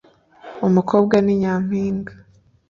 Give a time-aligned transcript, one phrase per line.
[0.67, 2.13] umukobwa ni nyampinga